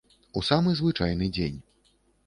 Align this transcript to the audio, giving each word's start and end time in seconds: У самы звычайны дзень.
У 0.39 0.41
самы 0.47 0.73
звычайны 0.81 1.31
дзень. 1.37 1.63